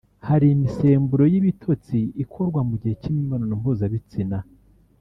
Hari 0.27 0.45
imisemburo 0.55 1.23
y’ibitotsi 1.33 1.99
ikorwa 2.23 2.59
mu 2.69 2.75
gihe 2.81 2.93
cy’imibonano 3.01 3.53
mpuzabitsina 3.61 4.37